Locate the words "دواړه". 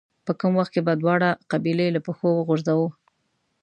1.01-1.29